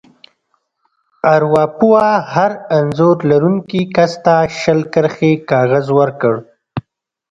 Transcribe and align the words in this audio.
ارواپوه 1.33 2.01
هر 2.33 2.51
انځور 2.77 3.17
لرونکي 3.31 3.81
کس 3.95 4.13
ته 4.25 4.35
شل 4.59 4.79
کرښې 4.93 5.31
کاغذ 5.51 5.85
ورکړ. 5.99 6.33